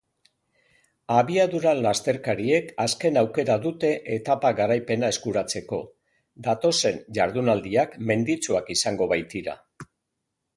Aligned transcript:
Abiadura-lasterkariek 1.15 2.71
azken 2.85 3.19
aukera 3.21 3.57
dute 3.65 3.91
etapa 4.15 4.51
garaipena 4.61 5.11
eskuratzeko, 5.17 5.81
datozen 6.49 6.99
jardunaldiak 7.19 7.95
menditsuak 8.13 8.73
izango 8.79 9.11
baitira. 9.15 9.57